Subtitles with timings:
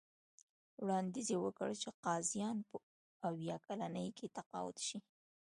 [0.81, 2.75] وړاندیز یې وکړ چې قاضیان په
[3.27, 4.97] اویا کلنۍ کې تقاعد شي.